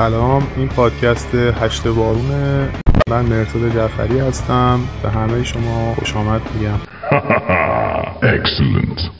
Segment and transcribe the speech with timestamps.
[0.00, 2.68] سلام این پادکست هشت بارونه.
[3.08, 4.80] من مرتضی جعفری هستم.
[5.02, 6.78] به همه شما خوش آمد میگم.
[8.36, 9.19] Excellent.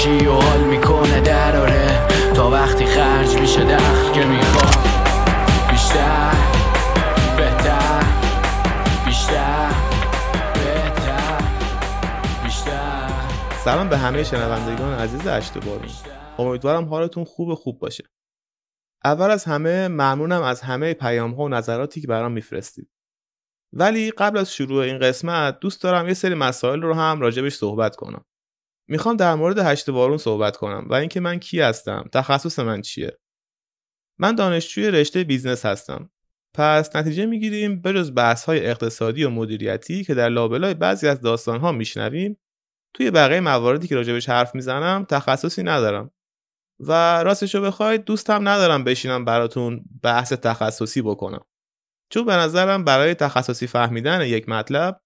[0.00, 2.08] نقاشی و حال می‌کنه دراره.
[2.34, 4.90] تا وقتی خرج میشه دخل که می‌خواد
[13.64, 15.88] سلام به همه شنوندگان عزیز هشت بارون.
[16.38, 18.04] امیدوارم حالتون خوب خوب باشه.
[19.04, 22.88] اول از همه ممنونم از همه پیام ها و نظراتی که برام میفرستید.
[23.72, 27.96] ولی قبل از شروع این قسمت دوست دارم یه سری مسائل رو هم راجبش صحبت
[27.96, 28.24] کنم.
[28.90, 33.18] می‌خوام در مورد هشت بارون صحبت کنم و اینکه من کی هستم تخصص من چیه؟
[34.18, 36.10] من دانشجوی رشته business هستم.
[36.54, 41.60] پس نتیجه می‌گیریم بجز بحث های اقتصادی و مدیریتی که در لابلای بعضی از داستان
[41.60, 42.38] ها میشنویم
[42.94, 46.10] توی بقیه مواردی که راجبش حرف می‌زنم تخصصی ندارم.
[46.80, 51.44] و راستشو بخواید دوستم ندارم بشینم براتون بحث تخصصی بکنم.
[52.10, 55.00] چون به نظرم برای تخصصی فهمیدن یک مطلب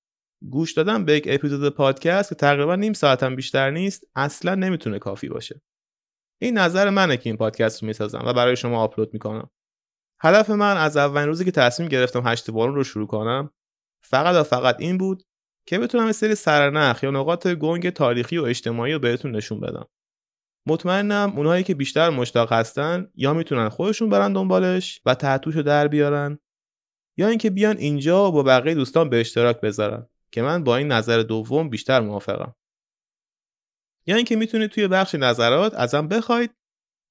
[0.51, 5.29] گوش دادن به یک اپیزود پادکست که تقریبا نیم ساعتم بیشتر نیست اصلا نمی‌تونه کافی
[5.29, 5.61] باشه.
[6.43, 9.51] این نظر منه که این پادکست رو می‌سازم و برای شما آپلود می‌کنم.
[10.21, 13.51] هدف من از اولین روزی که تصمیم گرفتم هشت بارون رو شروع کنم
[14.05, 15.23] فقط و فقط این بود
[15.67, 19.87] که بتونم سری سرنخ یا نقاط گنگ تاریخی و اجتماعی رو بهتون نشون بدم.
[20.67, 26.39] مطمئنم اونایی که بیشتر مشتاق هستن یا می‌تونن خودشون برن دنبالش و تحتوشو در بیارن
[27.19, 30.09] یا اینکه بیان اینجا و با بقیه دوستان به اشتراک بذارن.
[30.35, 32.55] که من با این نظر دوم بیشتر موافقم.
[34.07, 36.51] یا اینکه می‌تونید توی بخش نظرات ازم بخواید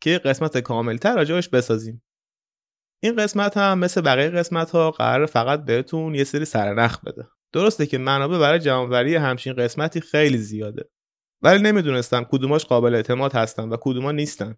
[0.01, 2.03] که قسمت کاملتر راجعش بسازیم.
[3.03, 7.27] این قسمت هم مثل بقیه قسمت ها قرار فقط بهتون یه سری سرنخ بده.
[7.53, 10.89] درسته که منابع برای جمعآوری همچین قسمتی خیلی زیاده.
[11.41, 14.55] ولی نمی‌دونستم کدوماش قابل اعتماد هستن و کدوما نیستن.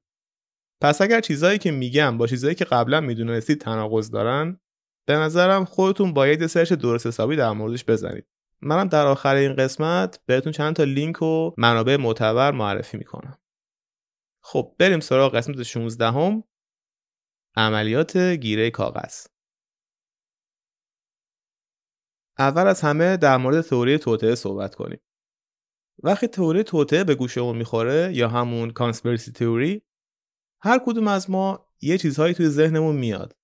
[0.82, 4.60] پس اگر چیزایی که میگم با چیزایی که قبلا می‌دونستید تناقض دارن
[5.08, 8.26] به نظرم خودتون باید یه سرچ درست حسابی در موردش بزنید.
[8.66, 13.38] منم در آخر این قسمت بهتون چند تا لینک و منابع معتبر معرفی می‌کنم.
[14.44, 16.44] خب بریم سراغ قسمت 16 هم
[17.56, 19.26] عملیات گیره کاغذ.
[22.38, 25.00] اول از همه در مورد تئوری توطئه صحبت کنیم.
[26.04, 29.82] وقتی تئوری توطئه به گوشمون می‌خوره یا همون کانسپیرسی تئوری
[30.62, 33.38] هر کدوم از ما یه چیزهایی توی ذهنمون میاد.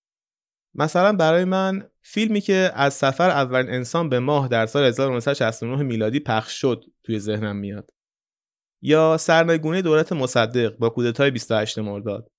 [0.76, 6.20] مثلا برای من فیلمی که از سفر اولین انسان به ماه در سال 1969 میلادی
[6.20, 7.90] پخش شد توی ذهنم میاد
[8.82, 12.32] یا سرنگونی دولت مصدق با کودتای 28 مرداد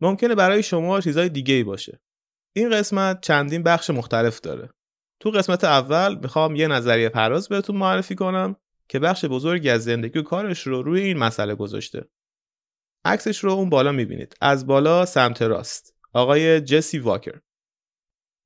[0.00, 2.00] ممکنه برای شما چیزای دیگه ای باشه
[2.56, 4.70] این قسمت چندین بخش مختلف داره
[5.20, 8.56] تو قسمت اول می‌خوام یه نظریه پرداز بهتون معرفی کنم
[8.88, 12.04] که بخش بزرگی از زندگی و کارش رو روی این مسئله گذاشته.
[13.04, 14.36] عکسش رو اون بالا می‌بینید.
[14.40, 15.94] از بالا سمت راست.
[16.12, 17.40] آقای جسی واکر.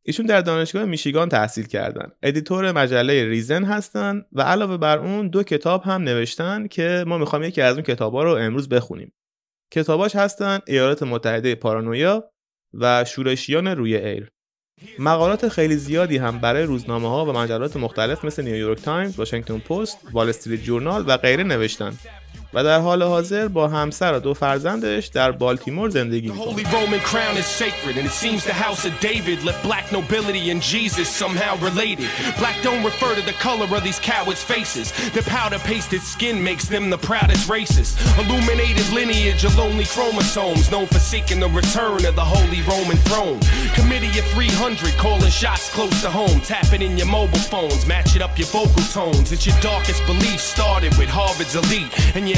[0.08, 2.12] ایشون در دانشگاه میشیگان تحصیل کردن.
[2.22, 7.42] editor مجله Reason هستن و علاوه بر اون دو کتاب هم نوشتن که ما می‌خوام
[7.42, 9.12] یکی از اون کتابا رو امروز بخونیم.
[9.72, 12.30] کتاباش هستن ایالات متحده پارانویا
[12.74, 14.28] و شورشیان روی air.
[14.98, 19.98] مقالات خیلی زیادی هم برای روزنامه ها و مجلات مختلف مثل نیویورک تایمز، واشنگتن پست،
[20.12, 21.92] وال استریت جورنال و غیره نوشتن
[22.54, 26.46] و در حال حاضر با همسر و دو فرزندش در بالتیمور زندگی می‌کنه.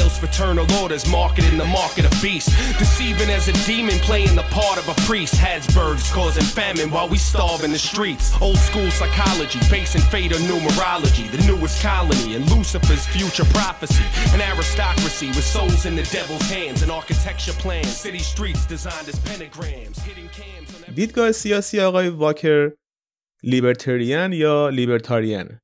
[0.00, 2.50] your Scales, fraternal orders, marketing the market of beasts.
[2.78, 5.34] Deceiving as a demon, playing the part of a priest.
[5.34, 8.32] Hadsburgs causing famine while we starve in the streets.
[8.40, 11.30] Old school psychology, facing fate or numerology.
[11.30, 14.04] The newest colony and Lucifer's future prophecy.
[14.34, 16.82] An aristocracy with souls in the devil's hands.
[16.82, 17.84] An architecture plan.
[17.84, 19.98] City streets designed as pentagrams.
[20.08, 22.70] Hitting cams on every- دیدگاه سیاسی آقای واکر
[23.42, 25.60] لیبرتریان یا لیبرتاریان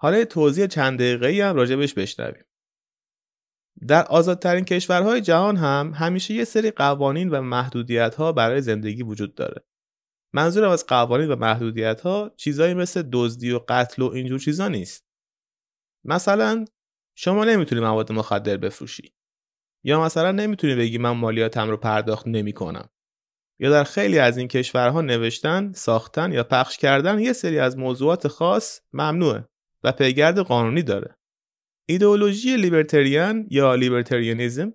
[0.00, 2.44] حالا یه توضیح چند دقیقه‌ای هم راجبش بشنویم
[3.87, 9.35] در آزادترین کشورهای جهان هم همیشه یه سری قوانین و محدودیت ها برای زندگی وجود
[9.35, 9.63] داره.
[10.33, 15.05] منظورم از قوانین و محدودیت ها چیزایی مثل دزدی و قتل و اینجور چیزا نیست.
[16.05, 16.65] مثلا
[17.17, 19.13] شما نمی‌تونی مواد مخدر بفروشی.
[19.83, 22.89] یا مثلا نمی‌تونی بگی من مالیاتم رو پرداخت نمی‌کنم.
[23.59, 28.27] یا در خیلی از این کشورها نوشتن، ساختن یا پخش کردن یه سری از موضوعات
[28.27, 29.47] خاص ممنوعه
[29.83, 31.17] و پیگرد قانونی داره.
[31.85, 34.73] ایدئولوژی لیبرتریان یا لیبرتریانیزم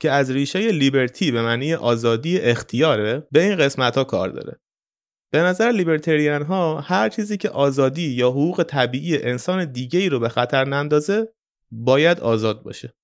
[0.00, 4.60] که از ریشه لیبرتی به معنی آزادی اختیاره به این قسمت ها کار داره.
[5.32, 10.18] به نظر لیبرتریان ها هر چیزی که آزادی یا حقوق طبیعی انسان دیگه ای رو
[10.18, 11.32] به خطر نندازه
[11.70, 12.94] باید آزاد باشه.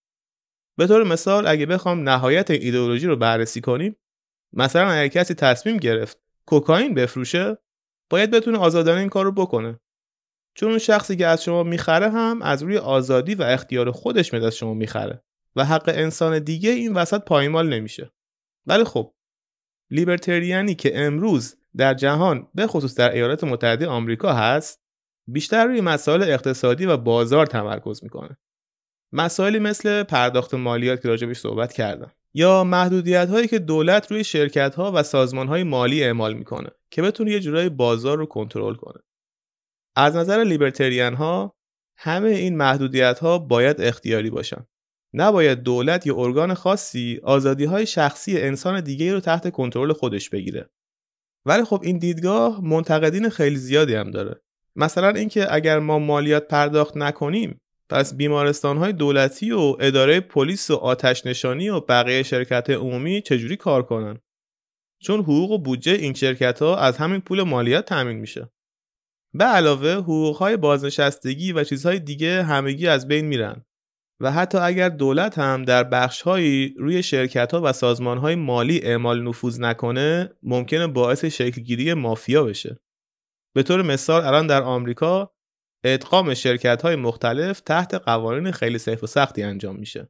[0.77, 3.97] به طور مثال اگه بخوام نهایت این ایدئولوژی رو بررسی کنیم
[4.53, 7.59] مثلا اگه کسی تصمیم گرفت کوکائین بفروشه
[8.11, 9.81] باید بتونه آزادانه این کار رو بکنه
[10.57, 14.45] چون اون شخصی که از شما می‌خره هم از روی آزادی و اختیار خودش میاد
[14.45, 15.23] از شما می‌خره
[15.57, 18.11] و حق انسان دیگه این وسط پایمال نمیشه.
[18.67, 19.15] ولی خب
[19.91, 24.81] لیبرتریانی که امروز در جهان به خصوص در ایالات متحده آمریکا هست
[25.29, 28.37] بیشتر روی مسائل اقتصادی و بازار تمرکز می‌کنه.
[29.13, 34.75] مسائلی مثل پرداخت مالیات که راجبش صحبت کردم یا محدودیت هایی که دولت روی شرکت
[34.75, 39.01] ها و سازمان های مالی اعمال می‌کنه که بتونه یه جورایی بازار رو کنترل کنه.
[39.97, 41.57] از نظر لیبرتریان ها
[41.99, 44.67] همه این محدودیت ها باید اختیاری باشن.
[45.15, 50.71] نباید دولت یا ارگان خاصی آزادی های شخصی انسان دیگه رو تحت کنترل خودش بگیره.
[51.47, 54.41] ولی خب این دیدگاه منتقدین خیلی زیادی هم داره.
[54.77, 60.75] مثلا اینکه اگر ما مالیات پرداخت نکنیم پس بیمارستان های دولتی و اداره پلیس و
[60.75, 64.19] آتش نشانی و بقیه شرکت عمومی چجوری کار کنن؟
[65.03, 68.51] چون حقوق و بودجه این شرکت ها از همین پول مالیات تامین میشه.
[69.39, 73.65] به علاوه حقوق های بازنشستگی و چیزهای دیگه همگی از بین میرن
[74.21, 79.23] و حتی اگر دولت هم در بخشهایی روی شرکت ها و سازمان های مالی اعمال
[79.23, 82.81] نفوذ نکنه ممکنه باعث شکلگیری مافیا بشه
[83.55, 85.33] به طور مثال الان در آمریکا
[85.85, 90.09] ادغام شرکت های مختلف تحت قوانین خیلی سیف و سختی انجام میشه.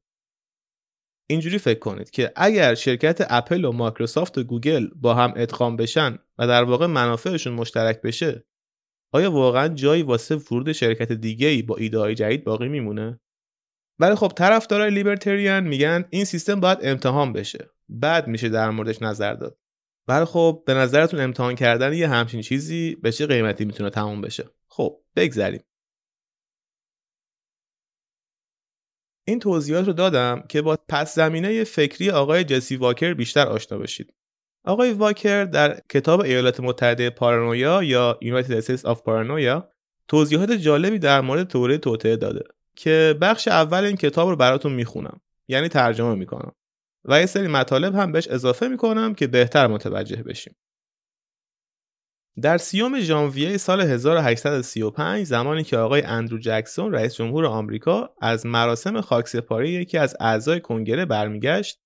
[1.31, 6.19] اینجوری فکر کنید که اگر شرکت اپل و مایکروسافت و گوگل با هم ادغام بشن
[6.38, 8.44] و در واقع منافعشون مشترک بشه
[9.17, 13.21] آیا واقعا جایی واسه ورود شرکت دیگه ای با ایده های جدید باقی میمونه؟
[13.99, 17.71] ولی خب طرفدارای libertarian میگن این سیستم باید امتحان بشه.
[17.89, 19.59] بعد میشه در موردش نظر داد.
[20.09, 24.45] ولی خب به نظرتون امتحان کردن یه همچین چیزی به چه قیمتی می‌تونه تموم بشه؟
[24.69, 25.62] خب بگذریم.
[29.29, 34.16] این توضیحات رو دادم که با پس زمینه فکری آقای جسی واکر بیشتر آشنا بشید.
[34.67, 39.63] آقای واکر در کتاب ایالات متحده پارانویا یا United States of Paranoia
[40.09, 42.45] توضیحات جالبی در مورد توره توطئه داده
[42.77, 46.53] که بخش اول این کتاب رو براتون می‌خونم یعنی ترجمه می‌کنم
[47.05, 50.57] و یه سری مطالب هم بهش اضافه می‌کنم که بهتر متوجه بشیم.
[52.43, 59.01] در سیوم ژانویه سال 1835 زمانی که آقای اندرو جکسون رئیس جمهور آمریکا از مراسم
[59.01, 61.79] خاکسپاری یکی از اعضای کنگره برمیگشت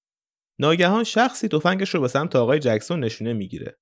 [0.61, 3.79] ناگهان شخصی تفنگش رو به سمت آقای جکسون نشونه می‌گیره.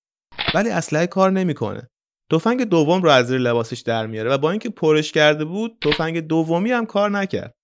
[0.54, 1.90] ولی اسلحه کار نمی‌کنه.
[2.32, 6.20] تفنگ دوم رو از زیر لباسش در میاره و با اینکه پرش کرده بود تفنگ
[6.20, 7.54] دومی هم کار نکرد.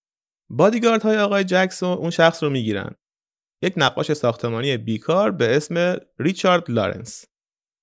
[0.50, 2.94] بادیگارد های آقای جکسون اون شخص رو می‌گیرن.
[3.62, 7.24] یک نقاش ساختمانی بیکار به اسم ریچارد لارنس.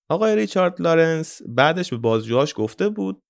[0.09, 3.21] آقای ریچارد لارنس بعدش به بازجوهاش گفته بود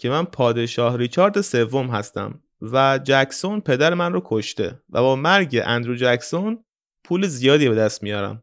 [0.00, 5.60] که من پادشاه ریچارد سوم هستم و جکسون پدر من رو کشته و با مرگ
[5.64, 6.64] اندرو جکسون
[7.04, 8.42] پول زیادی به دست میارم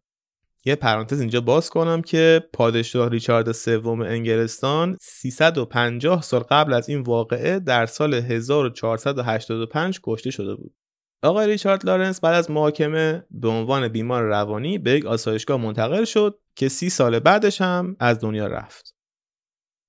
[0.65, 7.01] یه پرانتز اینجا باز کنم که پادشاه ریچارد سوم انگلستان 350 سال قبل از این
[7.01, 10.75] واقعه در سال 1485 کشته شده بود
[11.23, 16.39] آقای ریچارد لارنس بعد از محاکمه به عنوان بیمار روانی به یک آسایشگاه منتقل شد
[16.55, 18.95] که سی سال بعدش هم از دنیا رفت.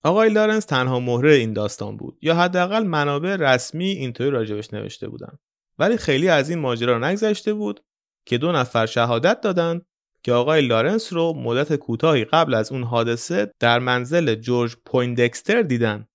[0.04, 5.38] آقای لارنس تنها مهره این داستان بود یا حداقل منابع رسمی اینطوری راجبش نوشته بودن.
[5.78, 7.80] ولی خیلی از این ماجرا نگذشته بود
[8.26, 9.80] که دو نفر شهادت دادن
[10.24, 16.06] که آقای لارنس رو مدت کوتاهی قبل از اون حادثه در منزل جورج پویندکستر دیدن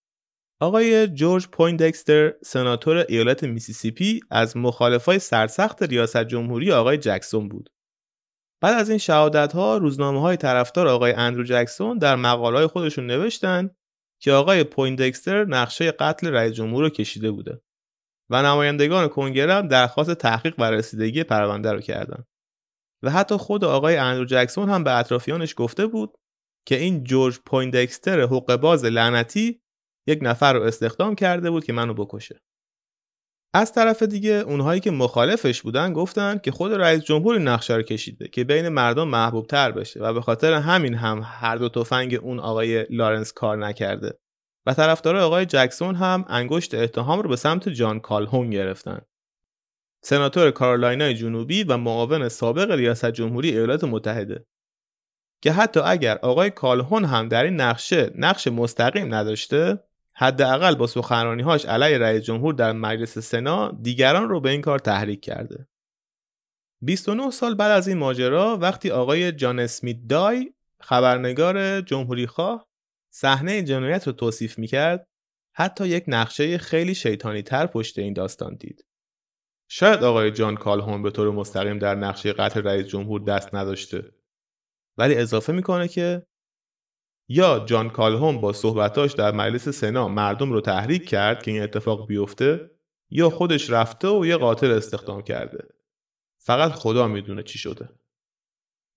[0.62, 7.70] آقای جورج پویندکستر سناتور ایالت میسیسیپی از مخالفای سرسخت ریاست جمهوری آقای جکسون بود.
[8.62, 13.70] بعد از این شهادت ها روزنامه های طرفدار آقای اندرو جکسون در مقاله خودشون نوشتن
[14.22, 17.62] که آقای پویندکستر نقشه قتل رئیس جمهور رو کشیده بوده
[18.30, 22.24] و نمایندگان کنگره هم درخواست تحقیق و رسیدگی پرونده رو کردن.
[23.04, 26.18] و حتی خود آقای اندرو جکسون هم به اطرافیانش گفته بود
[26.68, 29.62] که این جورج پویندکستر حقه باز لعنتی
[30.08, 32.42] یک نفر رو استخدام کرده بود که منو بکشه.
[33.56, 38.28] از طرف دیگه اونهایی که مخالفش بودن گفتن که خود رئیس جمهور نقشه رو کشیده
[38.28, 42.40] که بین مردم محبوب تر بشه و به خاطر همین هم هر دو تفنگ اون
[42.40, 44.20] آقای لارنس کار نکرده.
[44.66, 49.02] و طرفدار آقای جکسون هم انگشت اتهام رو به سمت جان کالهون گرفتن.
[50.04, 54.46] سناتور کارولینای جنوبی و معاون سابق ریاست جمهوری ایالات متحده.
[55.42, 61.66] که حتی اگر آقای کالهون هم در این نقشه نقش مستقیم نداشته حداقل با سخنرانیهاش
[61.66, 65.68] علیه رئیس جمهور در مجلس سنا دیگران رو به این کار تحریک کرده.
[66.82, 72.68] 29 سال بعد از این ماجرا وقتی آقای جان اسمیت دای خبرنگار جمهوری خواه
[73.18, 75.08] صحنه جنایت رو توصیف می‌کرد
[75.56, 78.86] حتی یک نقشه خیلی شیطانی تر پشت این داستان دید.
[79.70, 84.12] شاید آقای جان کالهون به طور مستقیم در نقشه قتل رئیس جمهور دست نداشته
[84.98, 86.26] ولی اضافه می‌کنه که
[87.30, 92.08] یا جان کالهوم با صحبتاش در مجلس سنا مردم رو تحریک کرد که این اتفاق
[92.08, 92.72] بیفته
[93.10, 95.68] یا خودش رفته و یه قاتل استخدام کرده.
[96.42, 97.90] فقط خدا می‌دونه چی شده.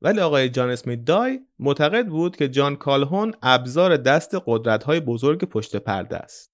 [0.03, 5.77] ولی آقای جان اسمیت دای معتقد بود که جان کالهون ابزار دست قدرت‌های بزرگ پشت
[5.77, 6.53] پرده است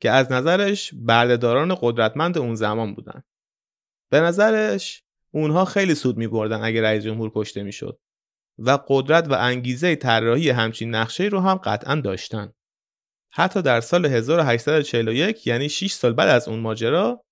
[0.00, 3.22] که از نظرش بردهداران قدرتمند اون زمان بودن
[4.10, 8.00] به نظرش اونها خیلی سود می بردن اگر رئیس جمهور کشته می‌شد
[8.58, 12.52] و قدرت و انگیزه طراحی همچین نقشه رو هم قطعا داشتن.
[13.32, 17.24] حتی در سال 1841 یعنی 6 سال بعد از اون ماجرا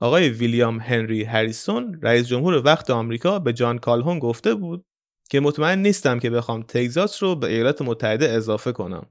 [0.00, 4.84] آقای ویلیام هنری هریسون رئیس جمهور وقت آمریکا به جان کالهون گفته بود
[5.30, 9.10] که مطمئن نیستم که بخوام تگزاس رو به ایالات متحده اضافه کنم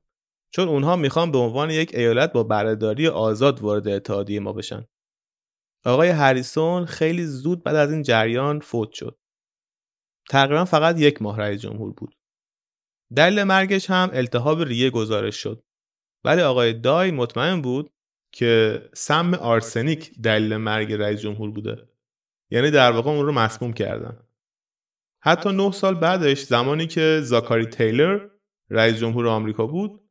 [0.54, 4.86] چون اونها می‌خوان به عنوان یک ایالت با برداری آزاد وارد اتحادیه ما بشن.
[5.86, 9.20] آقای هریسون خیلی زود بعد از این جریان فوت شد.
[10.30, 12.15] تقریبا فقط یک ماه رئیس جمهور بود.
[13.15, 15.63] دلیل مرگش هم التهاب ریه گزارش شد.
[16.24, 17.94] ولی آقای دای مطمئن بود
[18.36, 21.89] که سم آرسنیک دلیل مرگ رئیس جمهور بوده.
[22.50, 24.20] یعنی در واقع اون رو مسموم کردن.
[25.22, 28.27] حتی نه سال بعدش زمانی که زاکاری تیلر
[28.70, 30.01] رئیس جمهور آمریکا بود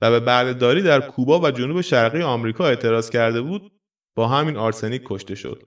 [0.00, 3.72] و به بردهداری در کوبا و جنوب شرقی آمریکا اعتراض کرده بود
[4.14, 5.62] با همین آرسنیک کشته شد.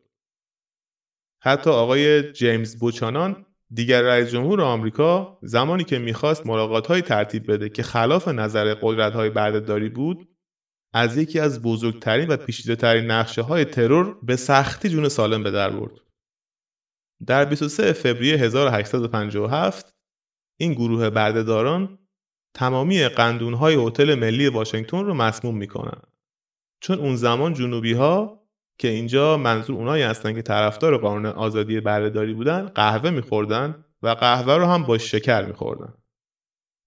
[1.42, 6.46] حتی آقای جیمز بوچانان دیگر رئیس جمهور آمریکا زمانی که می‌خواست
[6.88, 8.76] های ترتیب بده که خلاف نظر
[9.12, 10.33] های بردهداری بود
[10.94, 15.70] از یکی از بزرگترین و پیچیده‌ترین نقشه های ترور به سختی جون سالم به در
[15.70, 15.92] برد.
[17.26, 19.94] در 23 فوریه 1857
[20.60, 22.00] این گروه بردهداران
[22.56, 26.02] تمامی های هتل ملی واشنگتن رو مسموم می‌کنن.
[26.82, 28.44] چون اون زمان جنوبی ها
[28.80, 34.54] که اینجا منظور اونایی هستن که طرفدار قانون آزادی بردهداری بودن قهوه میخوردن و قهوه
[34.54, 35.94] رو هم با شکر میخوردن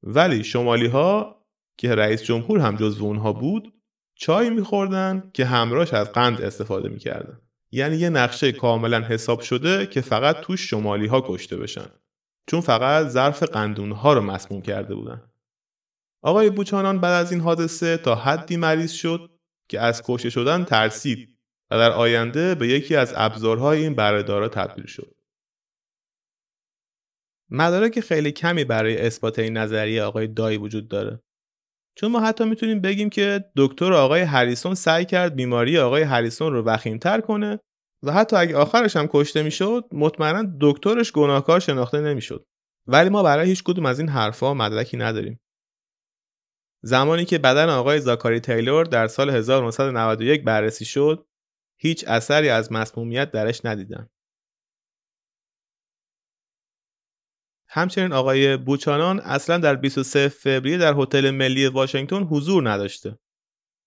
[0.02, 1.42] ولی شمالی ها
[1.78, 3.75] که رئیس جمهور هم جزو اونها بود
[4.18, 10.00] چای میخوردن که همراهش از قند استفاده می‌کردن یعنی یه نقشه کاملا حساب شده که
[10.00, 11.86] فقط توش شمالی ها کشته بشن
[12.46, 15.22] چون فقط ظرف قندون ها رو مسموم کرده بودن
[16.22, 19.30] آقای بوچانان بعد از این حادثه تا حدی مریض شد
[19.68, 21.36] که از کشته شدن ترسید
[21.70, 25.16] و در آینده به یکی از ابزارهای این بردهدارا تبدیل شد.
[27.50, 31.22] مدارک خیلی کمی برای اثبات این نظریه آقای دایی وجود داره.
[31.98, 36.62] چون ما حتی می‌تونیم بگیم که دکتر آقای هریسون سعی کرد بیماری آقای هریسون رو
[36.62, 37.60] وخیمتر کنه
[38.02, 42.46] و حتی اگه آخرش هم کشته می‌شد مطمئنا دکترش گناهکار شناخته نمی‌شد
[42.86, 45.40] ولی ما برای هیچ کدوم از این حرفها مدرکی نداریم
[46.84, 51.26] زمانی که بدن آقای زاکاری تیلور در سال 1991 بررسی شد
[51.80, 54.08] هیچ اثری از مسمومیت درش ندیدن.
[57.76, 63.18] همچنین آقای بوچانان اصلا در 23 فوریه در هتل ملی واشنگتن حضور نداشته.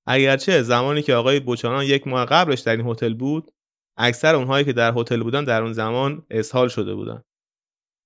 [0.08, 3.52] اگرچه زمانی که آقای بوچانان یک ماه قبلش در این هتل بود،
[3.98, 7.22] اکثر اونهایی که در هتل بودن در اون زمان اسهال شده بودن.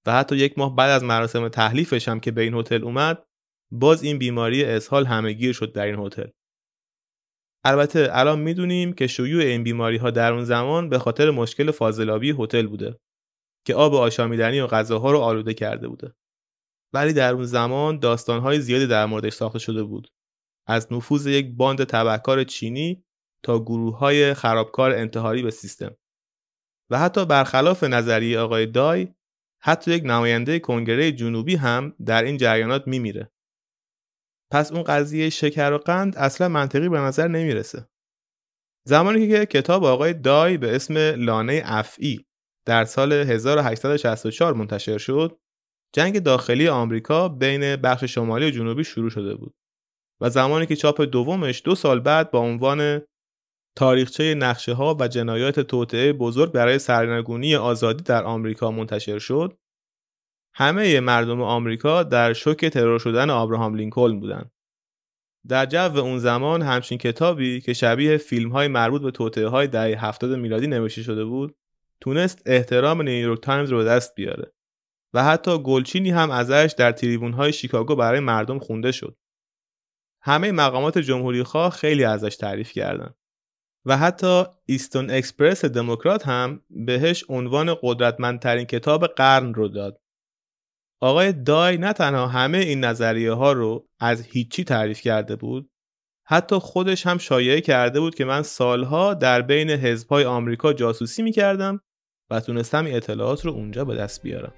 [0.06, 3.24] و حتی یک ماه بعد از مراسم تحلیفش هم که به این هتل اومد،
[3.72, 6.28] باز این بیماری اسهال همهگیر شد در این هتل.
[7.66, 12.36] البته الان می‌دونیم که شیوع این بیماری ها در اون زمان به خاطر مشکل فاضلابی
[12.40, 13.00] هتل بوده
[13.66, 16.14] که آب آشامیدنی و غذاها رو آلوده کرده بوده.
[16.94, 20.14] ولی در اون زمان داستانهای زیادی در موردش ساخته شده بود.
[20.68, 23.04] از نفوذ یک باند تبهکار چینی
[23.44, 25.96] تا گروه های خرابکار انتحاری به سیستم.
[26.90, 29.14] و حتی برخلاف نظریه آقای دای
[29.62, 33.32] حتی یک نماینده کنگره جنوبی هم در این جریانات میمیره.
[34.52, 37.90] پس اون قضیه شکر و قند اصلا منطقی به نظر نمی‌رسه.
[38.88, 42.26] زمانی که کتاب آقای دای به اسم لانه افعی
[42.66, 45.40] در سال 1864 منتشر شد
[45.96, 49.54] جنگ داخلی آمریکا بین بخش شمالی و جنوبی شروع شده بود
[50.22, 53.02] و زمانی که چاپ دومش دو سال بعد با عنوان
[53.76, 59.58] تاریخچه نقشه ها و جنایات توطعه بزرگ برای سرنگونی آزادی در آمریکا منتشر شد
[60.56, 64.52] همه مردم آمریکا در شوک ترور شدن آبراهام لینکلن بودند.
[65.48, 70.06] در جو اون زمان همچین کتابی که شبیه فیلم های مربوط به توطئه های دهه
[70.06, 71.56] 70 میلادی نوشته شده بود
[72.04, 74.54] تونست احترام نیویورک تایمز رو به دست بیاره
[75.14, 79.18] و حتی گلچینی هم ازش در تریبون های شیکاگو برای مردم خونده شد
[80.22, 83.16] همه مقامات جمهوری خواه خیلی ازش تعریف کردند.
[83.86, 90.02] و حتی ایستون اکسپرس دموکرات هم بهش عنوان قدرتمندترین کتاب قرن رو داد.
[91.02, 95.70] آقای دای نه تنها همه این نظریه ها رو از هیچی تعریف کرده بود
[96.26, 101.82] حتی خودش هم شایعه کرده بود که من سالها در بین حزبهای آمریکا جاسوسی می‌کردم
[102.30, 104.54] و تونستم این اطلاعات رو اونجا به دست بیارم.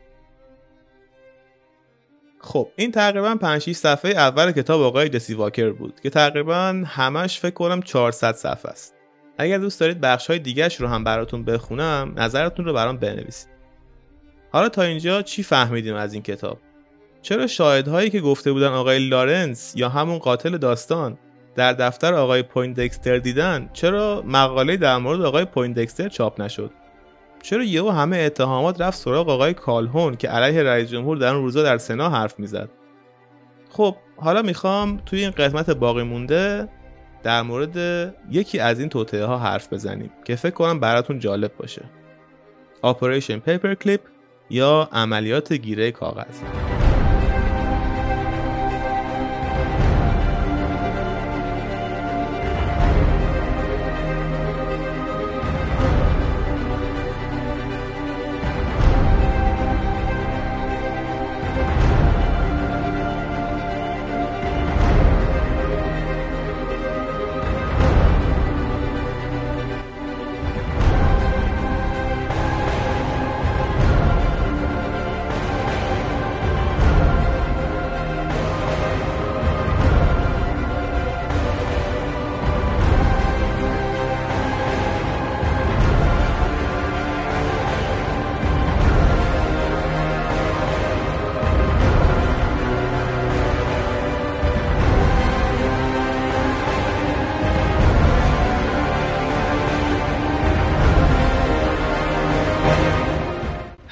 [2.40, 7.40] خب این تقریبا 5 6 صفحه اول کتاب آقای جسی واکر بود که تقریبا همش
[7.40, 8.96] فکر کنم 400 صفحه است.
[9.38, 13.50] اگر دوست دارید بخش های دیگهش رو هم براتون بخونم نظرتون رو برام بنویسید
[14.52, 16.60] حالا تا اینجا چی فهمیدیم از این کتاب
[17.22, 21.18] چرا شاهدهایی که گفته بودن آقای لارنس یا همون قاتل داستان
[21.56, 26.72] در دفتر آقای پویندکستر دیدن چرا مقاله در مورد آقای پویندکستر چاپ نشد
[27.46, 31.64] چرا یهو همه اتهامات رفت سراغ آقای کالهون که علیه رئیس جمهور در اون روزا
[31.64, 32.70] در سنا حرف می‌زد؟
[33.70, 36.70] خب حالا می‌خوام توی این قسمت باقی مونده
[37.24, 37.78] در مورد
[38.32, 41.82] یکی از این توطئه ها حرف بزنیم که فکر کنم براتون جالب باشه.
[42.82, 43.98] آپریشن پیپر
[44.50, 46.42] یا عملیات گیره کاغذ.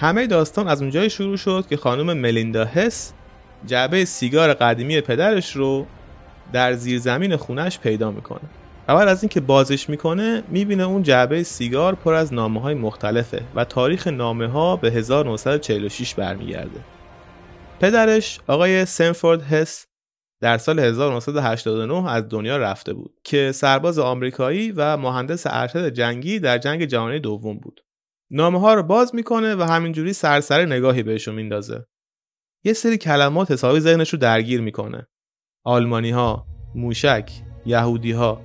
[0.03, 3.13] همه داستان از اونجای شروع شد که خانم ملیندا هس
[3.65, 5.85] جعبه سیگار قدیمی پدرش رو
[6.53, 8.41] در زیر زمین خونش پیدا می‌کنه.
[8.89, 13.65] اول از اینکه بازش می‌کنه می‌بینه اون جعبه سیگار پر از نامه های مختلفه و
[13.65, 16.79] تاریخ نامه ها به 1946 برمیگرده.
[17.79, 19.87] پدرش آقای سنفورد هس
[20.41, 26.57] در سال 1989 از دنیا رفته بود که سرباز آمریکایی و مهندس ارشد جنگی در
[26.57, 27.81] جنگ جهانی دوم بود.
[28.35, 31.85] نامه ها رو باز می‌کنه و همینجوری سرسر نگاهی بهشون میندازه.
[32.63, 35.07] یه سری کلمات حسابی ذهنش رو درگیر می‌کنه.
[35.65, 37.31] آلمانی ها موشک
[37.65, 38.41] یهودی ها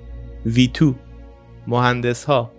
[0.47, 0.95] ویتو
[1.67, 2.53] مهندس ها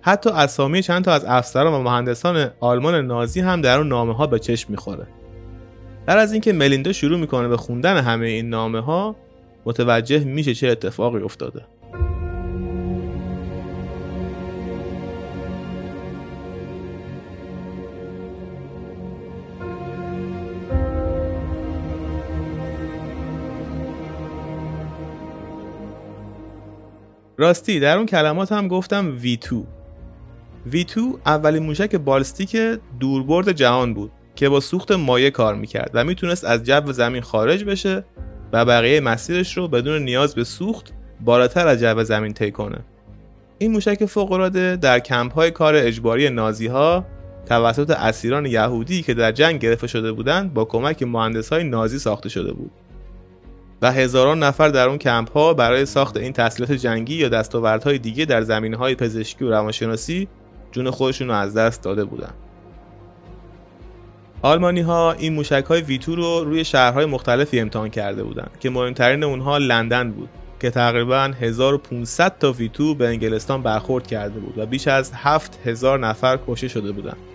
[0.00, 4.26] حتی اسامی چند تا از افسران و مهندسان آلمان نازی هم در اون نامه ها
[4.26, 5.06] به چشم می‌خوره.
[6.06, 9.16] در از اینکه ملیندا شروع می‌کنه به خوندن همه این نامه ها
[9.64, 11.66] متوجه میشه چه اتفاقی افتاده.
[27.42, 29.54] راستی در اون کلمات هم گفتم V2
[30.72, 32.56] V2 اولین موشک بالستیک
[33.00, 37.64] دوربرد جهان بود که با سوخت مایع کار می‌کرد و می‌تونست از جو زمین خارج
[37.64, 38.04] بشه
[38.52, 42.78] و بقیه مسیرش رو بدون نیاز به سوخت بالاتر از جو زمین طی کنه.
[43.58, 47.04] این موشک فوقالعاده در کمپ های کار اجباری نازی ها
[47.46, 52.28] توسط اسیران یهودی که در جنگ گرفته شده بودند با کمک مهندس های نازی ساخته
[52.28, 52.70] شده بود.
[53.82, 58.24] و هزاران نفر در اون کمپ ها برای ساخت این تسلیحات جنگی یا دستاوردهای دیگه
[58.24, 60.28] در زمینه های پزشکی و روانشناسی
[60.72, 62.30] جون خودشون رو از دست داده بودن
[64.42, 69.24] آلمانی ها این موشک های ویتو رو روی شهرهای مختلفی امتحان کرده بودند که مهمترین
[69.24, 70.28] اونها لندن بود
[70.60, 76.38] که تقریبا 1500 تا ویتو به انگلستان برخورد کرده بود و بیش از 7000 نفر
[76.46, 77.31] کشته شده بودند.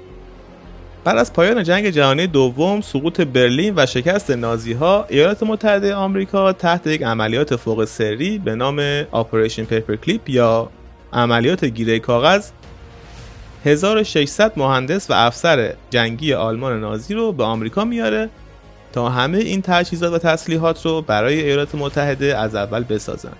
[1.03, 6.53] بعد از پایان جنگ جهانی دوم سقوط برلین و شکست نازی ها ایالات متحده آمریکا
[6.53, 8.79] تحت یک عملیات فوق سری به نام
[9.12, 10.69] Operation Paperclip یا
[11.13, 12.49] عملیات گیره کاغذ
[13.65, 18.29] 1600 مهندس و افسر جنگی آلمان نازی رو به آمریکا میاره
[18.93, 23.33] تا همه این تجهیزات و تسلیحات رو برای ایالات متحده از اول بسازن.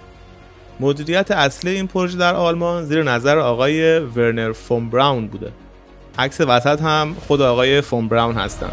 [0.80, 5.52] مدیریت اصلی این پروژه در آلمان زیر نظر آقای ورنر فون براون بوده.
[6.19, 8.71] عکس وسط هم خود آقای فون براون هستن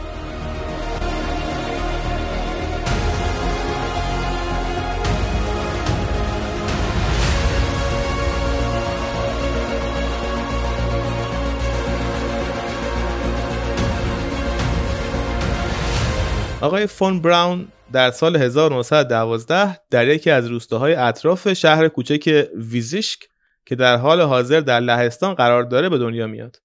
[16.61, 23.21] آقای فون براون در سال 1912 در یکی از روستاهای اطراف شهر کوچک ویزیشک
[23.67, 26.64] که در حال حاضر در لهستان قرار داره به دنیا میاد.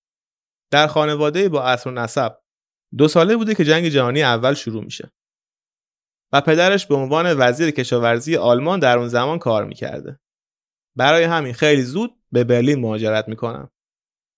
[0.71, 2.37] در خانواده با اصر و نسب
[2.97, 5.11] دو ساله بوده که جنگ جهانی اول شروع میشه
[6.33, 10.19] و پدرش به عنوان وزیر کشاورزی آلمان در اون زمان کار می‌کرده.
[10.95, 13.69] برای همین خیلی زود به برلین مهاجرت می‌کنن.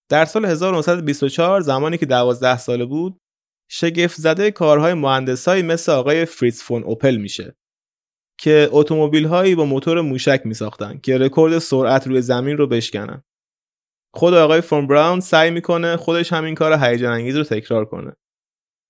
[0.10, 3.22] در سال 1924 زمانی که 12 ساله بود
[3.70, 7.56] شگفت زده کارهای مهندسایی مثل آقای فریتز فون اوپل میشه
[8.40, 13.24] که اتومبیل هایی با موتور موشک می ساختن که رکورد سرعت روی زمین رو بشکنن.
[14.14, 18.14] خود آقای فون براون سعی می‌کنه خودش همین کار هیجان انگیز رو تکرار کنه.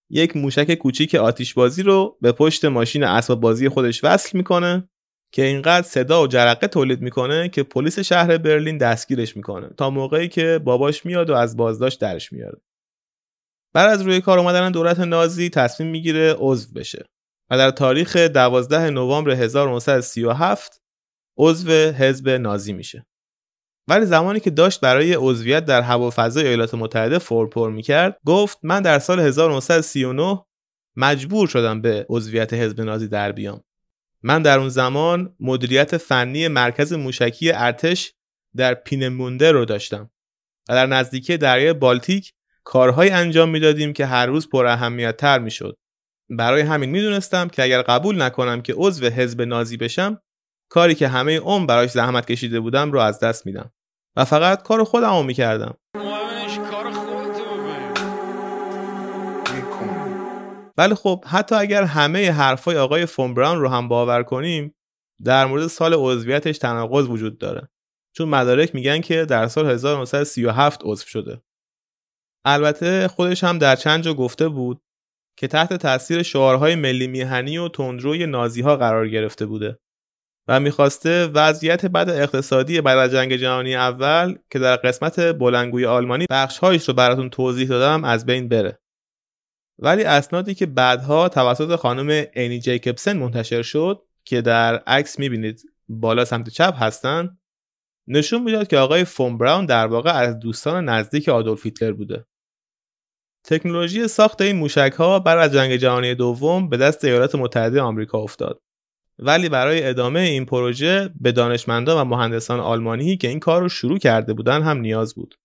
[0.10, 4.90] یک موشک کوچیک آتیش بازی رو به پشت ماشین اسباب بازی خودش وصل می‌کنه
[5.34, 10.28] که اینقدر صدا و جرقه تولید می‌کنه که پلیس شهر برلین دستگیرش می‌کنه تا موقعی
[10.28, 12.62] که باباش میاد و از بازداشت درش میاره.
[13.74, 17.06] بعد از روی کار اومدن دولت نازی تصمیم می‌گیره عضو بشه
[17.52, 20.82] و در تاریخ 12 نوامبر 1937
[21.38, 23.06] عضو حزب نازی میشه.
[23.92, 29.00] ولی زمانی که داشت برای عضویت در هوافضای ایالات متحده فرپر می‌کرد گفت من در
[29.00, 30.46] سال 1939
[30.96, 33.64] مجبور شدم به عضویت حزب نازی در بیام.
[34.24, 38.14] من در اون زمان مدیریت فنی مرکز موشکی ارتش
[38.56, 40.10] در پینمونده رو داشتم
[40.70, 45.78] و در نزدیکی دریای بالتیک کارهایی انجام می‌دادیم که هر روز پر اهمیت تر می‌شد.
[46.30, 50.22] برای همین می‌دونستم که اگر قبول نکنم که عضو حزب نازی بشم
[50.70, 53.72] کاری که همه عمر براش زحمت کشیده بودم رو از دست میدم
[54.18, 55.78] و فقط کار خودم رو می‌کردم.
[60.78, 64.76] ولی خب حتی اگر همه حرفای آقای فون براون رو هم باور کنیم
[65.24, 67.70] در مورد سال عضویتش تناقض وجود داره.
[68.16, 71.42] چون مدارک میگن که در سال 1937 عضو شده.
[72.46, 74.82] البته خودش هم در چند جا گفته بود
[75.38, 79.80] که تحت تاثیر شعارهای ملی میهنی و تندروی نازی ها قرار گرفته بوده.
[80.48, 86.26] و می‌خواسته وضعیت بد اقتصادی بعد از جنگ جهانی اول که در قسمت بلنگوی آلمانی
[86.30, 88.80] بخشهایش رو براتون توضیح دادم از بین بره.
[89.80, 96.26] ولی اسنادی که بعدها توسط خانم اینی جیکبسن منتشر شد که در عکس می‌بینید بالا
[96.26, 97.38] سمت چپ هستن
[98.08, 102.26] نشون می‌داد که آقای فون براون در واقع از دوستان نزدیک آدولف هیتلر بوده.
[103.44, 108.18] تکنولوژی ساخت این موشک ها بعد از جنگ جهانی دوم به دست ایالات متحده آمریکا
[108.18, 108.62] افتاد.
[109.20, 113.98] ولی برای ادامه این پروژه به دانشمندان و مهندسان آلمانی که این کار رو شروع
[113.98, 115.36] کرده بودن هم نیاز بود.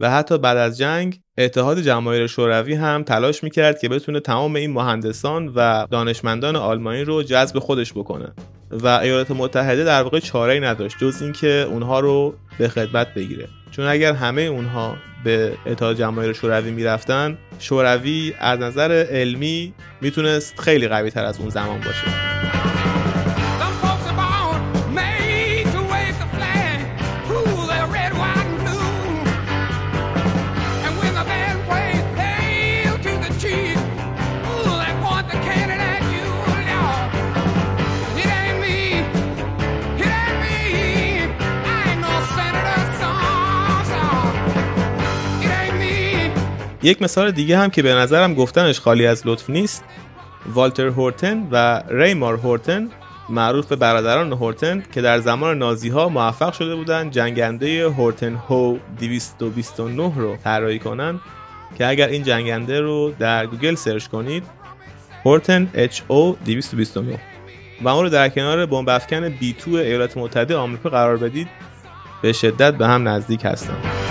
[0.00, 4.72] و حتی بعد از جنگ اتحاد جماهیر شوروی هم تلاش می‌کرد که بتونه تمام این
[4.72, 8.32] مهندسان و دانشمندان آلمانی رو جذب خودش بکنه.
[8.70, 13.48] و ایالات متحده در واقع چاره نداشت جز اینکه اونها رو به خدمت بگیره.
[13.70, 20.88] چون اگر همه اونها به اتحاد جماهیر شوروی می‌رفتن شوروی از نظر علمی می‌تونست خیلی
[20.88, 22.63] قوی تر از اون زمان باشه.
[46.84, 49.84] یک مثال دیگه هم که به نظرم گفتنش خالی از لطف نیست
[50.46, 52.88] والتر هورتن و ریمار هورتن
[53.28, 58.76] معروف به برادران هورتن که در زمان نازی ها موفق شده بودند جنگنده هورتن هو
[59.00, 61.20] 229 رو طراحی کنن
[61.78, 64.44] که اگر این جنگنده رو در گوگل search کنید
[65.24, 67.18] هورتن HO 229
[67.82, 71.48] و اون رو در کنار بمب افکن B2 ایالات متحده آمریکا قرار بدید
[72.22, 74.03] به شدت به هم نزدیک هستند.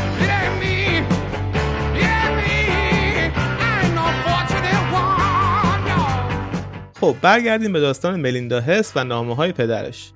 [7.03, 10.11] خب برگردیم به داستان ملیندا هس و نامه های پدرش.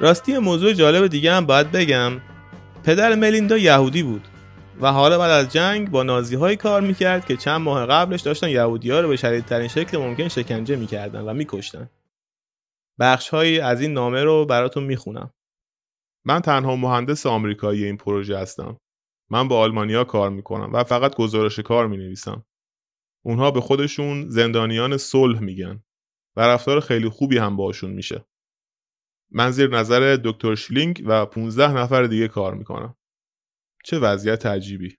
[0.00, 2.20] راستی موضوع جالب دیگه هم باید بگم.
[2.84, 4.28] پدر ملیندا یهودی بود
[4.80, 8.48] و حالا بعد از جنگ با نازی های کار می‌کرد که چند ماه قبلش داشتن
[8.48, 11.90] یهودی ها رو به شدیدترین شکل ممکن شکنجه می‌کردن و میکشتن.
[13.00, 15.30] بخش هایی از این نامه رو براتون می‌خونم.
[16.26, 18.76] من تنها مهندس آمریکایی این پروژه هستم.
[19.30, 22.44] من با آلمانیا کار می‌کنم و فقط گزارش کار می‌نویسم.
[23.24, 25.82] اونها به خودشون زندانیان صلح میگن.
[26.36, 28.24] و رفتار خیلی خوبی هم باشون میشه.
[29.30, 32.96] من زیر نظر دکتر شلینگ و 15 نفر دیگه کار می‌کنم.
[33.84, 34.96] چه وضعیت عجیبی.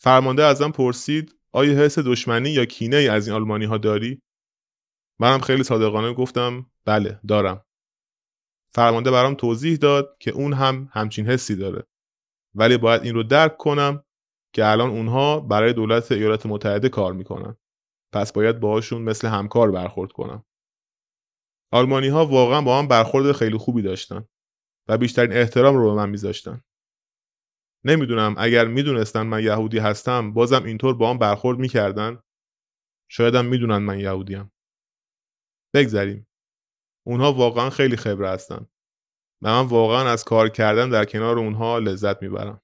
[0.00, 4.22] فرمانده ازم پرسید آیا حس دشمنی یا کینه ای از این آلمانی ها داری؟
[5.18, 7.64] منم خیلی صادقانه گفتم بله دارم.
[8.68, 11.86] فرمانده برام توضیح داد که اون هم همچین حسی داره.
[12.54, 14.04] ولی باید این رو درک کنم
[14.52, 17.56] که الان اونها برای دولت ایالات متحده کار می‌کنن.
[18.14, 20.44] پس باید باهاشون مثل همکار برخورد کنم.
[21.72, 24.28] آلمانی ها واقعا با من برخورد خیلی خوبی داشتن
[24.88, 26.62] و بیشترین احترام رو به من میذاشتن.
[27.84, 32.22] نمی‌دونم اگر می‌دونستن من یهودی هستم بازم اینطور با هم برخورد می‌کردن.
[33.10, 34.52] شایدم می‌دونن من یهودیم.
[35.74, 36.26] بگذریم.
[37.06, 38.66] اونها واقعا خیلی خبره هستن
[39.42, 42.62] و من واقعا از کار کردن در کنار اونها لذت می‌برم.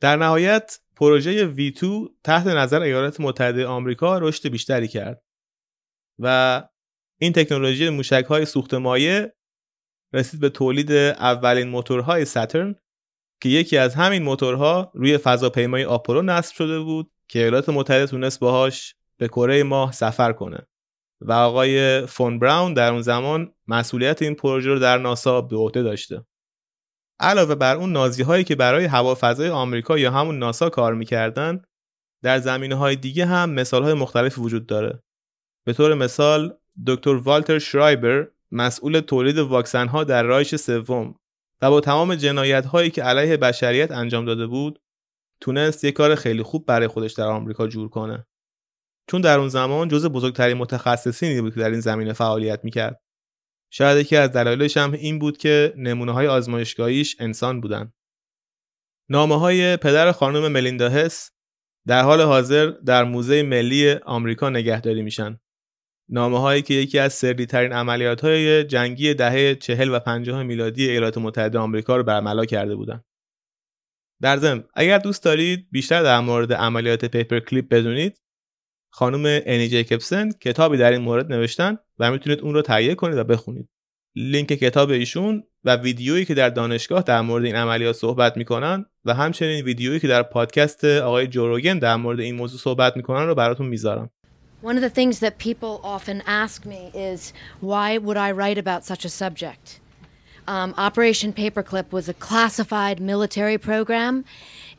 [0.00, 1.84] در نهایت پروژه V2
[2.24, 5.22] تحت نظر ایالات متحده آمریکا رشد بیشتری کرد
[6.18, 6.62] و
[7.20, 9.28] این تکنولوژی موشک های سوخت مایع
[10.12, 12.74] رسید به تولید اولین موتورهای ساترن
[13.40, 18.40] که یکی از همین موتورها روی فضاپیمای آپولو نصب شده بود که ایالات متحده تونست
[18.40, 20.66] باهاش به کره ماه سفر کنه.
[21.20, 25.82] و آقای فون براون در اون زمان مسئولیت این پروژه رو در ناسا به عهده
[25.82, 26.24] داشته.
[27.20, 31.62] علاوه بر اون نازی هایی که برای هوافضای آمریکا یا همون ناسا کار می‌کردن
[32.22, 35.02] در زمینه های دیگه هم مثال های مختلف وجود داره.
[35.66, 41.14] به طور مثال دکتر والتر شرایبر مسئول تولید واکسن ها در رایش سوم
[41.62, 44.80] و با تمام جنایت هایی که علیه بشریت انجام داده بود
[45.40, 48.26] تونست یه کار خیلی خوب برای خودش در آمریکا جور کنه.
[49.10, 53.00] چون در اون زمان جز بزرگترین متخصصینی بود که در این زمینه فعالیت می‌کرد.
[53.70, 57.92] شاید یکی از دلایلش هم این بود که نمونه های آزمایشگاهیش انسان بودن
[59.10, 61.30] نامه های پدر خانم ملیندا هس
[61.86, 65.40] در حال حاضر در موزه ملی آمریکا نگهداری میشن
[66.08, 70.90] نامه هایی که یکی از سری ترین عملیات های جنگی دهه چهل و پنجاه میلادی
[70.90, 73.04] ایالات متحده آمریکا رو برملا کرده بودند.
[74.22, 78.22] در ضمن اگر دوست دارید بیشتر در مورد عملیات پیپر کلیپ بدونید
[78.98, 83.24] خانم انی جیکبسن کتابی در این مورد نوشتن و می‌تونید اون رو تهیه کنید و
[83.24, 83.68] بخونید
[84.14, 89.14] لینک کتاب ایشون و ویدیویی که در دانشگاه در مورد این عملیات صحبت می‌کنن و
[89.14, 93.66] همچنین ویدیویی که در پادکست آقای جوروگن در مورد این موضوع صحبت می‌کنن رو براتون
[93.66, 94.10] می‌ذارم
[94.62, 98.84] One of the things that people often ask me is why would I write about
[98.84, 99.80] such a subject?
[100.48, 104.24] Um, Operation Paperclip was a classified military program.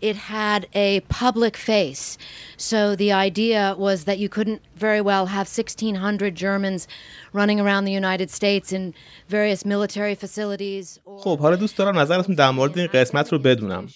[0.00, 2.18] It had a public face.
[2.56, 6.88] So the idea was that you couldn't very well have 1,600 Germans
[7.32, 8.94] running around the United States in
[9.28, 10.98] various military facilities.
[11.16, 13.88] خب حالا دوست دارم نظرتون در مورد این قسمت رو بدونم.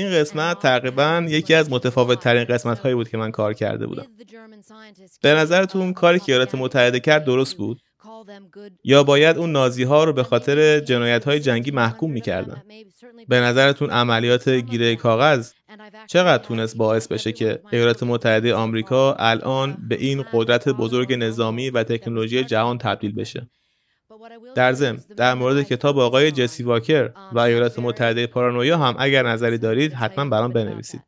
[0.00, 4.06] این قسمت تقریبا یکی از متفاوت ترین قسمت هایی بود که من کار کرده بودم.
[5.22, 7.80] به نظرتون کاری که ایالات متحده کرد درست بود؟
[8.84, 12.62] یا باید اون نازی ها رو به خاطر جنایت های جنگی محکوم می‌کردن؟
[13.28, 15.52] به نظرتون عملیات گیره کاغذ
[16.06, 21.82] چقدر تونست باعث بشه که ایالات متحده آمریکا الان به این قدرت بزرگ نظامی و
[21.82, 23.48] تکنولوژی جهان تبدیل بشه؟
[24.54, 29.58] در ضمن در مورد کتاب آقای جسی واکر و ایالات متحده پارانویا هم اگر نظری
[29.58, 31.00] دارید حتما برام بنویسید.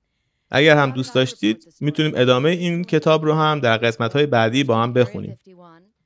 [0.50, 4.82] اگر هم دوست داشتید می‌تونیم ادامه این کتاب رو هم در قسمت های بعدی با
[4.82, 5.38] هم بخونیم.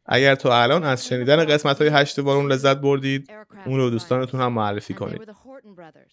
[0.06, 3.30] اگر تو الان از شنیدن قسمت های هشت بارون لذت بردید
[3.66, 5.20] اون رو دوستانتون هم معرفی کنید.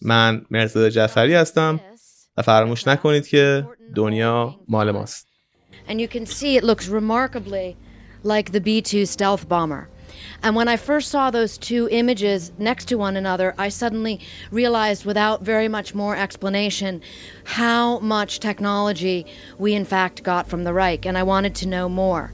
[0.02, 1.80] من مرزاد جعفری هستم
[2.38, 5.28] و فراموش نکنید که دنیا مال ماست.
[10.42, 10.66] And you can see it looks remarkably like the B-2 stealth bomber.
[10.66, 14.20] And when I first saw those two images next to one another, I suddenly
[14.52, 17.02] realized, without very much more explanation,
[17.44, 19.26] how much technology
[19.58, 22.34] we in fact got from the Reich, and I wanted to know more.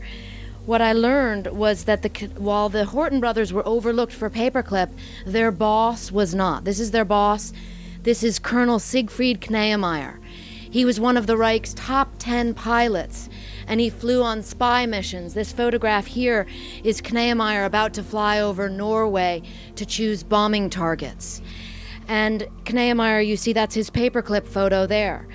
[0.65, 4.89] What I learned was that the, while the Horton brothers were overlooked for paperclip,
[5.25, 6.63] their boss was not.
[6.63, 7.53] This is their boss.
[8.03, 10.19] This is Colonel Siegfried Kneemeyer.
[10.71, 13.29] He was one of the Reich's top 10 pilots
[13.69, 15.35] and he flew on spy missions.
[15.35, 16.47] This photograph here
[16.83, 19.43] is Kneemeyer about to fly over Norway
[19.75, 21.41] to choose bombing targets.
[22.07, 25.27] And Kneemeyer, you see that's his paperclip photo there.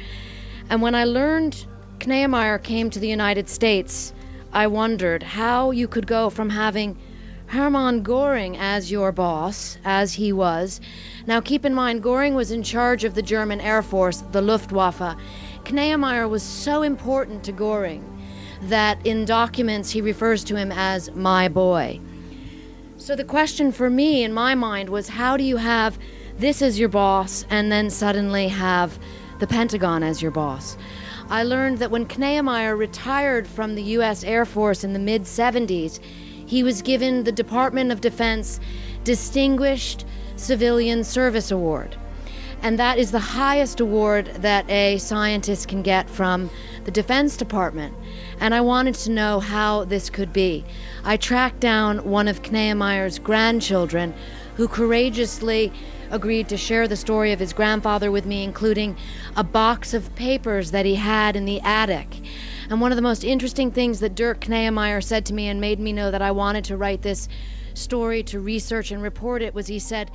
[0.68, 1.64] And when I learned
[2.00, 4.12] Kneemeyer came to the United States,
[4.52, 6.98] I wondered how you could go from having
[7.46, 10.80] Hermann Goring as your boss, as he was.
[11.26, 15.16] Now, keep in mind, Goring was in charge of the German Air Force, the Luftwaffe.
[15.64, 18.13] Kneyemeyer was so important to Goring
[18.68, 22.00] that in documents he refers to him as my boy.
[22.96, 25.98] So the question for me in my mind was how do you have
[26.38, 28.98] this as your boss and then suddenly have
[29.40, 30.77] the Pentagon as your boss?
[31.29, 34.24] I learned that when Kneyemeyer retired from the U.S.
[34.24, 36.00] Air Force in the mid 70s,
[36.46, 38.61] he was given the Department of Defense
[39.05, 40.05] Distinguished
[40.37, 41.96] Civilian Service Award.
[42.62, 46.50] And that is the highest award that a scientist can get from
[46.84, 47.94] the Defense Department.
[48.40, 50.64] And I wanted to know how this could be.
[51.04, 54.14] I tracked down one of Kneyemeyer's grandchildren
[54.56, 55.72] who courageously
[56.10, 58.96] agreed to share the story of his grandfather with me, including
[59.36, 62.20] a box of papers that he had in the attic.
[62.70, 65.80] And one of the most interesting things that Dirk Kneyemeyer said to me and made
[65.80, 67.28] me know that I wanted to write this
[67.74, 70.10] story to research and report it was he said,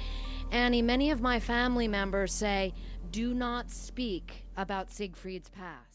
[0.52, 2.74] Annie, many of my family members say,
[3.12, 5.89] do not speak about Siegfried's past.